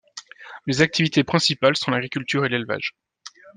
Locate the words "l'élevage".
2.49-2.95